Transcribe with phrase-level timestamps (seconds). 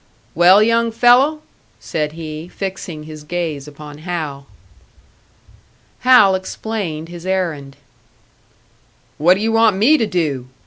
[0.33, 1.43] "Well, young fellow?"
[1.79, 4.47] said he, fixing his gaze upon Hal.
[5.99, 7.77] Hal explained his errand.
[9.19, 10.47] "What do you want me to do?"